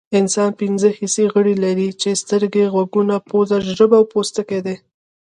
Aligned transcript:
انسان 0.19 0.49
پنځه 0.61 0.89
حسي 0.97 1.25
غړي 1.33 1.55
لري 1.63 1.89
چې 2.01 2.09
سترګې 2.21 2.63
غوږونه 2.73 3.15
پوزه 3.29 3.57
ژبه 3.77 3.97
او 3.99 4.05
پوستکی 4.13 4.59
دي 4.65 4.75